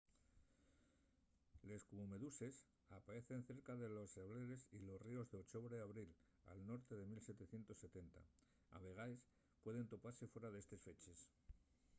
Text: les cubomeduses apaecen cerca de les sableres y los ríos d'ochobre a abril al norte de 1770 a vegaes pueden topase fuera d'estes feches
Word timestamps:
les 1.71 1.83
cubomeduses 1.89 2.55
apaecen 2.97 3.43
cerca 3.49 3.75
de 3.81 3.89
les 3.97 4.15
sableres 4.17 4.65
y 4.79 4.79
los 4.87 4.99
ríos 5.07 5.27
d'ochobre 5.29 5.75
a 5.79 5.85
abril 5.89 6.11
al 6.51 6.65
norte 6.71 6.93
de 6.97 7.05
1770 7.11 8.25
a 8.77 8.77
vegaes 8.87 9.21
pueden 9.63 9.89
topase 9.93 10.31
fuera 10.33 10.49
d'estes 10.53 10.81
feches 10.89 11.19